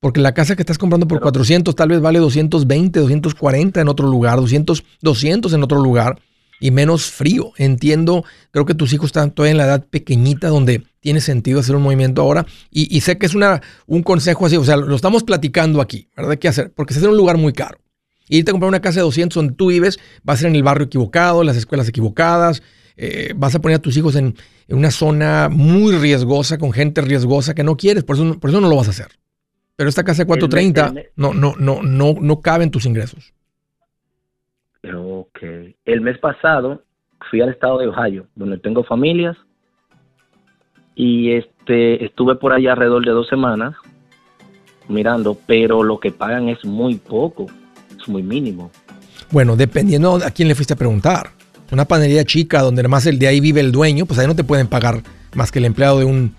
[0.00, 4.06] Porque la casa que estás comprando por 400 tal vez vale 220, 240 en otro
[4.06, 6.20] lugar, 200, 200 en otro lugar
[6.60, 7.52] y menos frío.
[7.56, 11.74] Entiendo, creo que tus hijos están todavía en la edad pequeñita donde tiene sentido hacer
[11.74, 12.46] un movimiento ahora.
[12.70, 16.38] Y, sé que es una, un consejo así, o sea, lo estamos platicando aquí, ¿verdad?
[16.38, 16.72] ¿Qué hacer?
[16.72, 17.78] Porque se hace en un lugar muy caro.
[18.28, 20.62] Irte a comprar una casa de 200 donde tú vives, va a ser en el
[20.62, 22.62] barrio equivocado, las escuelas equivocadas,
[22.96, 24.34] eh, vas a poner a tus hijos en,
[24.68, 28.68] una zona muy riesgosa, con gente riesgosa que no quieres, por eso, por eso no
[28.68, 29.08] lo vas a hacer.
[29.76, 33.34] Pero esta casa de 430 no, no, no, no, no caben tus ingresos.
[34.94, 35.42] Ok.
[35.84, 36.82] El mes pasado
[37.30, 39.36] fui al estado de Ohio, donde tengo familias,
[40.94, 43.74] y este estuve por allá alrededor de dos semanas
[44.88, 47.46] mirando, pero lo que pagan es muy poco,
[48.08, 48.70] muy mínimo.
[49.30, 51.30] Bueno, dependiendo a quién le fuiste a preguntar.
[51.72, 54.44] Una panadería chica donde además el de ahí vive el dueño, pues ahí no te
[54.44, 55.02] pueden pagar
[55.34, 56.34] más que el empleado de un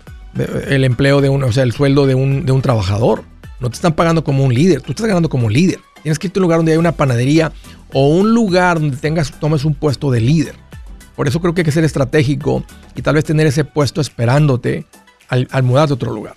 [0.68, 3.24] el empleo de un, o sea, el sueldo de un, de un trabajador.
[3.60, 5.78] No te están pagando como un líder, tú estás ganando como líder.
[6.02, 7.52] Tienes que irte a un lugar donde hay una panadería
[7.92, 10.54] o un lugar donde tengas, tomes un puesto de líder.
[11.16, 14.84] Por eso creo que hay que ser estratégico y tal vez tener ese puesto esperándote
[15.28, 16.36] al, al mudarte a otro lugar.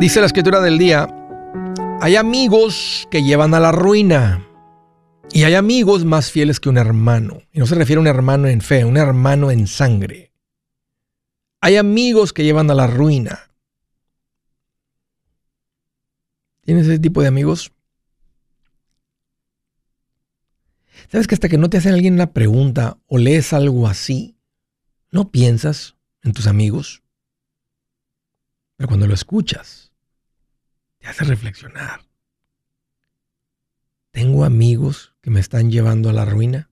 [0.00, 1.08] Dice la escritura del día,
[2.00, 4.46] hay amigos que llevan a la ruina
[5.32, 7.42] y hay amigos más fieles que un hermano.
[7.50, 10.32] Y no se refiere a un hermano en fe, un hermano en sangre.
[11.60, 13.50] Hay amigos que llevan a la ruina.
[16.60, 17.72] ¿Tienes ese tipo de amigos?
[21.10, 24.36] ¿Sabes que hasta que no te hace alguien una pregunta o lees algo así,
[25.10, 27.02] no piensas en tus amigos?
[28.78, 29.87] Pero cuando lo escuchas,
[30.98, 32.00] te hace reflexionar.
[34.10, 36.70] ¿Tengo amigos que me están llevando a la ruina?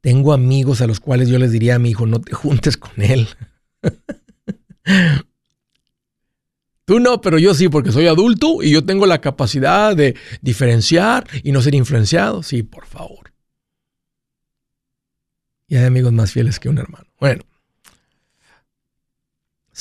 [0.00, 3.00] Tengo amigos a los cuales yo les diría a mi hijo, no te juntes con
[3.00, 3.28] él.
[6.84, 11.26] Tú no, pero yo sí, porque soy adulto y yo tengo la capacidad de diferenciar
[11.44, 12.42] y no ser influenciado.
[12.42, 13.32] Sí, por favor.
[15.68, 17.06] Y hay amigos más fieles que un hermano.
[17.20, 17.44] Bueno,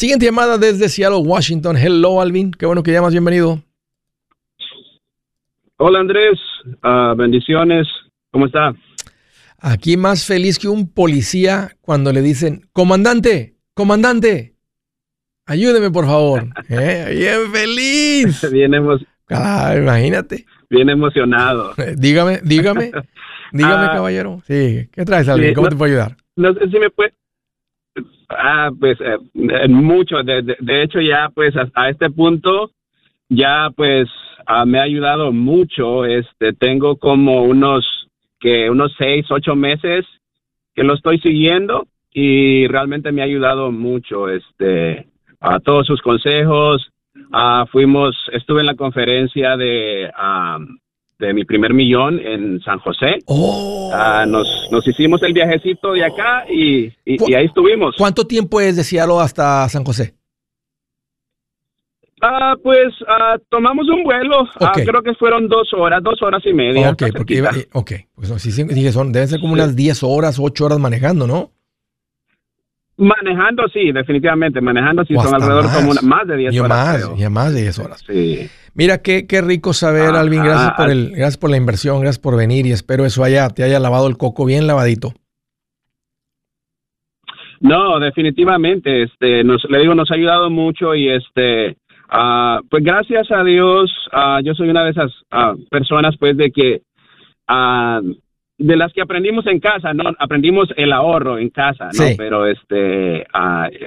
[0.02, 1.78] Siguiente llamada desde Seattle, Washington.
[1.78, 2.50] Hello, Alvin.
[2.50, 3.12] Qué bueno que llamas.
[3.12, 3.62] Bienvenido.
[5.78, 6.40] Hola, Andrés.
[6.82, 7.88] Ah, bendiciones.
[8.32, 8.74] ¿Cómo está?
[9.60, 14.56] Aquí más feliz que un policía cuando le dicen, comandante, comandante,
[15.46, 16.48] ayúdeme por favor.
[16.70, 17.16] ¿Eh?
[17.20, 18.50] Bien feliz.
[18.52, 19.78] Bien emocionado.
[19.78, 20.48] imagínate.
[20.72, 21.76] Bien emocionado.
[21.96, 22.92] Dígame, dígame,
[23.52, 24.42] dígame, ah, caballero.
[24.48, 25.54] Sí, ¿qué traes, Alvin?
[25.54, 26.18] ¿Cómo te puedo ayudar?
[26.36, 27.14] No sé si me puede,
[28.38, 30.24] Ah, pues eh, mucho.
[30.24, 32.72] De, de, hecho, ya pues a, este punto
[33.30, 34.10] ya pues
[34.46, 36.06] ah, me ha ayudado mucho.
[36.06, 37.86] Este, tengo como unos
[38.40, 40.06] que unos seis, ocho meses
[40.74, 44.30] que lo estoy siguiendo y realmente me ha ayudado mucho.
[44.30, 45.08] Este,
[45.42, 46.88] a todos sus consejos.
[47.32, 50.10] Ah, fuimos, estuve en la conferencia de
[51.22, 53.20] de mi primer millón en San José.
[53.26, 53.92] Oh.
[53.94, 57.96] Ah, nos, nos, hicimos el viajecito de acá y, y, ahí estuvimos.
[57.98, 60.16] ¿Cuánto tiempo es de Seattle hasta San José?
[62.22, 64.48] Ah, pues ah, tomamos un vuelo.
[64.60, 66.92] Ah, creo que fueron dos horas, dos horas y media.
[66.92, 67.92] Ok, porque iba, ok.
[68.16, 71.52] Pues, dije, son, deben ser como unas diez horas, ocho horas manejando, ¿no?
[72.98, 74.62] Manejando, sí, definitivamente.
[74.62, 77.08] Manejando, sí, son alrededor como más de diez horas.
[77.10, 78.04] Más, ya más de diez horas.
[78.06, 78.50] Sí.
[78.74, 80.44] Mira, qué, qué rico saber, Alvin.
[80.44, 83.64] Gracias por, el, gracias por la inversión, gracias por venir y espero eso haya, te
[83.64, 85.14] haya lavado el coco bien lavadito.
[87.60, 91.78] No, definitivamente, este, nos, le digo, nos ha ayudado mucho y este,
[92.14, 96.52] Ah, pues gracias a Dios, uh, yo soy una de esas uh, personas, pues, de
[96.52, 96.82] que
[98.62, 102.04] de las que aprendimos en casa, no, aprendimos el ahorro en casa, ¿no?
[102.18, 103.26] Pero este,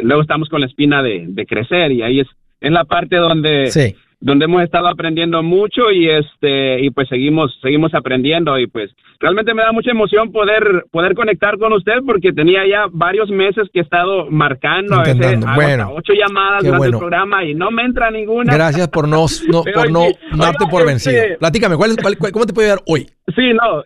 [0.02, 2.28] luego estamos con la espina de, de, crecer y ahí es
[2.60, 3.94] en la parte donde sí
[4.24, 9.52] donde hemos estado aprendiendo mucho y este y pues seguimos seguimos aprendiendo y pues realmente
[9.52, 13.80] me da mucha emoción poder poder conectar con usted porque tenía ya varios meses que
[13.80, 18.10] he estado marcando a veces bueno, ocho llamadas durante el programa y no me entra
[18.10, 18.54] ninguna.
[18.54, 20.06] Gracias por no, no por no
[20.38, 21.38] darte por este, vencido.
[21.38, 21.94] Platícame, ¿cuál,
[22.32, 23.06] cómo te puede dar hoy?
[23.36, 23.84] Sí, no.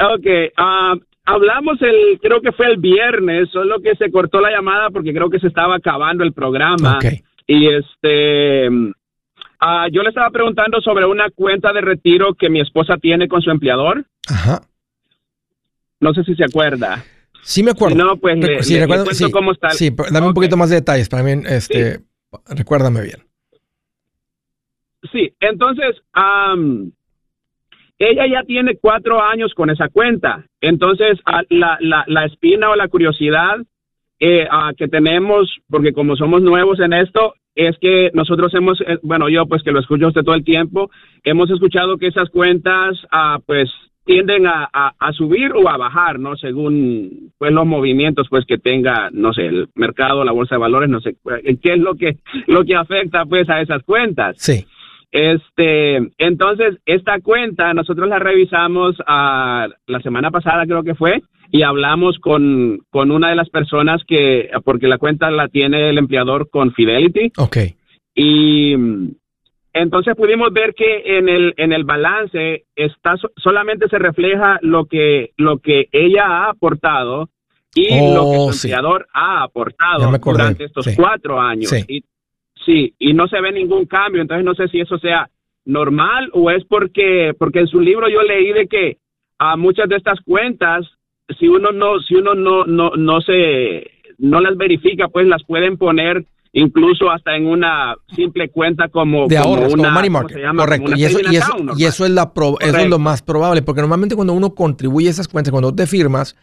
[0.00, 0.94] Ok, ah,
[1.24, 5.28] hablamos el, creo que fue el viernes, solo que se cortó la llamada porque creo
[5.28, 6.96] que se estaba acabando el programa.
[6.96, 7.22] Okay.
[7.46, 8.68] Y este,
[9.60, 13.42] ah, yo le estaba preguntando sobre una cuenta de retiro que mi esposa tiene con
[13.42, 14.04] su empleador.
[14.28, 14.62] Ajá.
[16.00, 17.04] No sé si se acuerda.
[17.42, 17.96] Sí me acuerdo.
[17.96, 19.70] no, pues le, sí, recuerdo, cómo está.
[19.70, 22.00] Sí, dame un poquito más de detalles para mí, este,
[22.48, 23.24] recuérdame bien.
[25.12, 25.96] Sí, entonces,
[28.00, 30.46] ella ya tiene cuatro años con esa cuenta.
[30.60, 31.18] Entonces,
[31.50, 33.58] la, la, la espina o la curiosidad
[34.18, 39.28] eh, que tenemos, porque como somos nuevos en esto, es que nosotros hemos, eh, bueno,
[39.28, 40.90] yo pues que lo escucho usted todo el tiempo,
[41.24, 43.70] hemos escuchado que esas cuentas ah, pues
[44.06, 46.36] tienden a, a, subir o a bajar, ¿no?
[46.36, 50.88] Según pues los movimientos pues que tenga, no sé, el mercado, la bolsa de valores,
[50.88, 54.36] no sé, eh, qué es lo que lo que afecta pues a esas cuentas.
[54.38, 54.64] Sí.
[55.12, 61.62] Este, entonces esta cuenta nosotros la revisamos ah, la semana pasada creo que fue y
[61.62, 66.48] hablamos con, con una de las personas que, porque la cuenta la tiene el empleador
[66.48, 67.32] con Fidelity.
[67.38, 67.56] Ok.
[68.14, 68.74] Y
[69.72, 75.30] entonces pudimos ver que en el, en el balance está solamente se refleja lo que,
[75.36, 77.30] lo que ella ha aportado
[77.74, 81.70] y lo que su oh, empleador ha aportado durante estos cuatro años.
[81.70, 81.84] Sí.
[81.88, 82.04] Y,
[82.64, 84.22] sí, y no se ve ningún cambio.
[84.22, 85.28] Entonces no sé si eso sea
[85.64, 88.96] normal o es porque, porque en su libro yo leí de que
[89.38, 90.86] a muchas de estas cuentas
[91.38, 95.76] si uno no, si uno no, no, no se, no las verifica, pues las pueden
[95.76, 100.38] poner incluso hasta en una simple cuenta como de ahorros, como money market.
[100.56, 100.92] Correcto.
[100.96, 104.16] Y eso, y, eso, y eso, es la eso es lo más probable, porque normalmente
[104.16, 106.36] cuando uno contribuye a esas cuentas, cuando te firmas,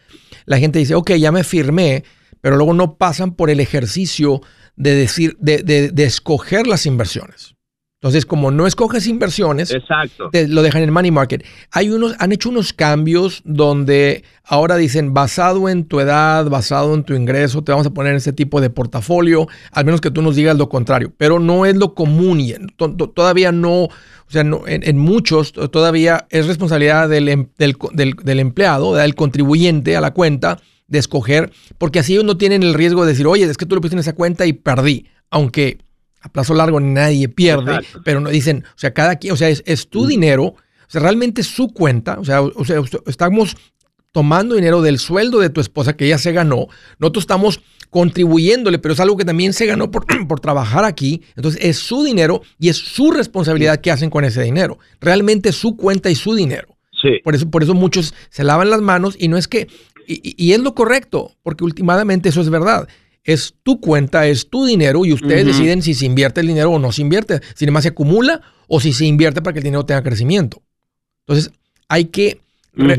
[0.46, 2.04] la gente dice, ok, ya me firmé,
[2.40, 4.40] pero luego no pasan por el ejercicio
[4.78, 7.54] de decir, de, de, de escoger las inversiones.
[8.00, 10.30] Entonces, como no escoges inversiones, Exacto.
[10.30, 11.44] Te lo dejan en money market.
[11.72, 17.02] Hay unos, han hecho unos cambios donde ahora dicen, basado en tu edad, basado en
[17.02, 20.36] tu ingreso, te vamos a poner ese tipo de portafolio, al menos que tú nos
[20.36, 21.12] digas lo contrario.
[21.16, 23.90] Pero no es lo común y todavía no, o
[24.28, 30.12] sea, en, muchos todavía es responsabilidad del, em, del, del, empleado, del contribuyente a la
[30.12, 33.66] cuenta, de escoger, porque así ellos no tienen el riesgo de decir, oye, es que
[33.66, 35.06] tú lo pusiste en esa cuenta y perdí.
[35.30, 35.78] Aunque
[36.20, 39.88] a plazo largo nadie pierde, pero no dicen, o sea, cada quien, o sea, es,
[39.88, 40.56] tu dinero, o
[40.88, 43.56] sea, realmente es su cuenta, o sea, o sea, estamos
[44.10, 46.66] tomando dinero del sueldo de tu esposa que ella se ganó,
[46.98, 47.60] nosotros estamos
[47.90, 52.02] contribuyéndole, pero es algo que también se ganó por, por trabajar aquí, entonces es su
[52.02, 56.14] dinero y es su responsabilidad que hacen con ese dinero, realmente es su cuenta y
[56.14, 56.74] su dinero.
[57.00, 57.20] Sí.
[57.22, 59.68] Por eso, por eso muchos se lavan las manos y no es que,
[60.08, 62.88] y, y es lo correcto, porque últimamente eso es verdad
[63.28, 66.78] es tu cuenta, es tu dinero y ustedes deciden si se invierte el dinero o
[66.78, 69.84] no se invierte, si además se acumula o si se invierte para que el dinero
[69.84, 70.62] tenga crecimiento.
[71.26, 71.52] Entonces,
[71.88, 72.40] hay que,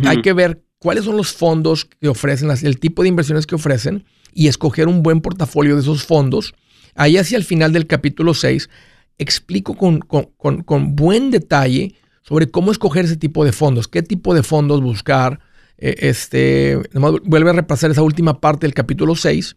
[0.05, 4.05] hay que ver cuáles son los fondos que ofrecen, el tipo de inversiones que ofrecen
[4.32, 6.53] y escoger un buen portafolio de esos fondos.
[6.93, 8.70] Ahí hacia el final del capítulo 6
[9.18, 14.43] explico con, con, buen detalle sobre cómo escoger ese tipo de fondos, qué tipo de
[14.43, 15.39] fondos buscar.
[15.82, 16.78] Eh, este,
[17.24, 19.56] vuelve a repasar esa última parte del capítulo 6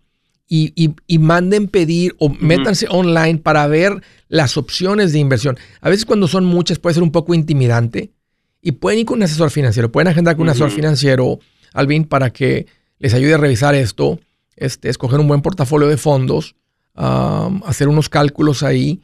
[0.48, 5.56] y, manden pedir o métanse online para ver las opciones de inversión.
[5.80, 8.12] A veces cuando son muchas puede ser un poco intimidante
[8.60, 11.40] y pueden ir con un asesor financiero, pueden agendar con un asesor financiero,
[11.72, 12.66] Alvin, para que
[12.98, 14.20] les ayude a revisar esto,
[14.54, 16.54] este, escoger un buen portafolio de fondos,
[16.94, 19.00] hacer unos cálculos ahí.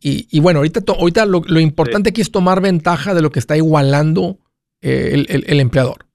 [0.00, 4.38] Y, bueno, ahorita, ahorita lo, importante aquí es tomar ventaja de lo que está igualando
[4.80, 6.06] eh, el empleador.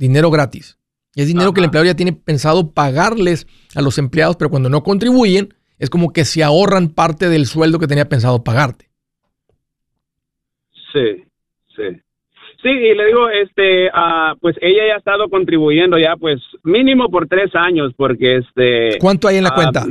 [0.00, 0.78] Dinero gratis.
[1.14, 4.82] Es dinero que el empleador ya tiene pensado pagarles a los empleados, pero cuando no
[4.82, 8.88] contribuyen, es como que se ahorran parte del sueldo que tenía pensado pagarte.
[10.90, 11.22] Sí,
[11.76, 12.00] sí.
[12.62, 17.10] Sí, y le digo, este, uh, pues ella ya ha estado contribuyendo ya, pues mínimo
[17.10, 18.98] por tres años, porque este.
[19.00, 19.86] ¿Cuánto hay en la uh, cuenta?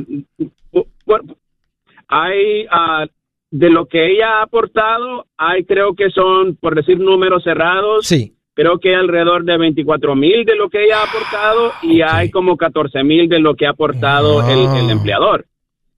[2.08, 3.08] Hay uh,
[3.52, 8.08] de lo que ella ha aportado, hay creo que son, por decir números cerrados.
[8.08, 12.30] Sí creo que alrededor de 24 mil de lo que ella ha aportado y hay
[12.30, 15.46] como 14 mil de lo que ha aportado el, empleador.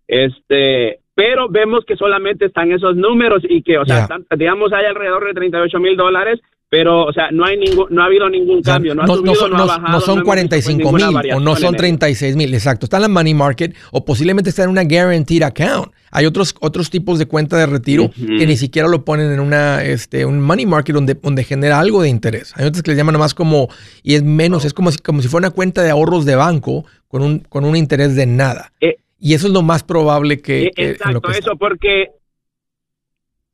[0.08, 4.08] Este, pero vemos que solamente están esos números y que, o sea,
[4.38, 6.40] digamos, hay alrededor de 38 mil dólares
[6.72, 9.52] pero, o sea, no hay ningún, no ha habido ningún cambio, no, ha subido, son,
[9.52, 12.86] no, ha bajado, no son 45 mil o no son 36 mil, exacto.
[12.86, 15.92] Está en la money market o posiblemente está en una guaranteed account.
[16.12, 19.84] Hay otros, otros tipos de cuenta de retiro que ni siquiera lo ponen en una,
[19.84, 22.54] este, un money market donde, donde genera algo de interés.
[22.56, 23.68] Hay otros que les llaman más como,
[24.02, 26.86] y es menos, es como si, como si fuera una cuenta de ahorros de banco
[27.10, 28.72] con un, con un interés de nada.
[28.80, 30.72] Eh, y eso es lo más probable que...
[30.76, 32.10] Exacto, eso porque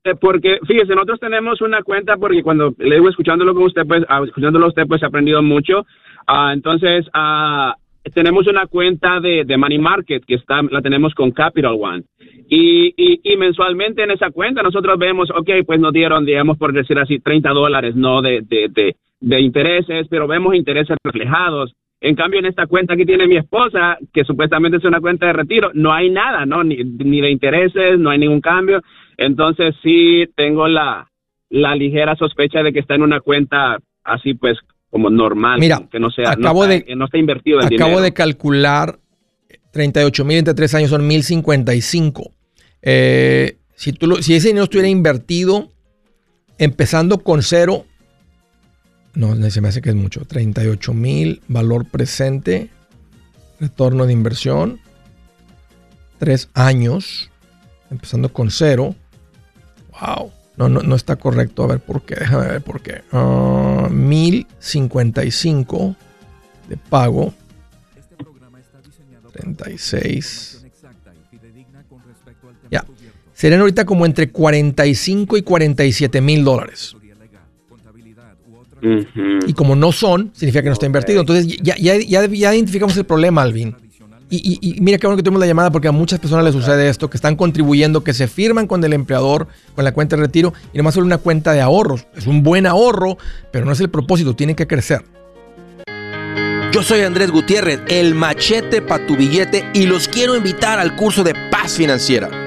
[0.07, 4.03] eh, porque fíjese, nosotros tenemos una cuenta porque cuando le digo escuchándolo con usted, pues,
[4.07, 5.81] ah, escuchándolo usted, pues, he aprendido mucho.
[6.27, 7.73] Uh, entonces, uh,
[8.13, 12.03] tenemos una cuenta de, de, Money Market que está, la tenemos con Capital One.
[12.49, 16.71] Y, y, y, mensualmente en esa cuenta nosotros vemos, ok, pues nos dieron, digamos, por
[16.71, 18.21] decir así, 30 dólares, ¿no?
[18.21, 21.73] De, de, de, de intereses, pero vemos intereses reflejados.
[21.99, 25.33] En cambio, en esta cuenta que tiene mi esposa, que supuestamente es una cuenta de
[25.33, 26.63] retiro, no hay nada, ¿no?
[26.63, 28.81] Ni, ni de intereses, no hay ningún cambio.
[29.17, 31.09] Entonces sí tengo la,
[31.49, 34.57] la ligera sospecha de que está en una cuenta así pues
[34.89, 38.13] como normal, Mira, que no sea acabo no, de, no está invertido en Acabo de
[38.13, 38.99] calcular
[39.71, 42.31] 38 mil entre tres años son 1055.
[42.81, 45.71] Eh, si, tú si ese dinero estuviera invertido
[46.57, 47.85] empezando con cero,
[49.17, 50.25] no, se me hace que es mucho.
[50.25, 52.69] 38 mil, valor presente,
[53.59, 54.79] retorno de inversión,
[56.19, 57.31] tres años,
[57.89, 58.93] empezando con cero.
[59.99, 60.31] Wow.
[60.55, 61.63] No, no, no está correcto.
[61.63, 62.13] A ver por qué.
[62.15, 63.01] Déjame ver por qué.
[63.89, 65.97] 1055 ah,
[66.69, 67.33] de pago.
[69.33, 70.65] 36.
[72.69, 72.85] Ya.
[73.33, 76.96] Serían ahorita como entre 45 y 47 mil dólares.
[78.81, 81.21] Y como no son, significa que no está invertido.
[81.21, 83.75] Entonces ya, ya, ya, ya identificamos el problema, Alvin.
[84.29, 87.09] Y, mira qué bueno que tuvimos la llamada porque a muchas personas les sucede esto,
[87.09, 90.77] que están contribuyendo, que se firman con el empleador, con la cuenta de retiro y
[90.77, 92.07] nomás son una cuenta de ahorros.
[92.15, 93.17] Es un buen ahorro,
[93.51, 95.05] pero no es el propósito, tiene que crecer.
[96.73, 101.23] Yo soy Andrés Gutiérrez, el machete para tu billete y los quiero invitar al curso
[101.23, 102.46] de paz financiera.